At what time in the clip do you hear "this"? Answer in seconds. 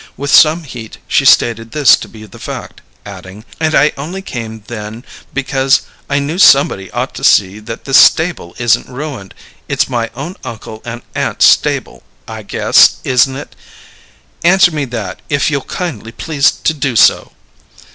1.73-1.95, 7.85-7.99